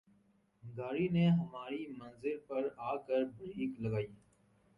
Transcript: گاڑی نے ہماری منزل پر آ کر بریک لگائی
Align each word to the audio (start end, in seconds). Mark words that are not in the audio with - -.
گاڑی 0.63 1.07
نے 1.09 1.25
ہماری 1.29 1.85
منزل 1.99 2.37
پر 2.47 2.63
آ 2.79 2.95
کر 3.07 3.23
بریک 3.37 3.79
لگائی 3.81 4.07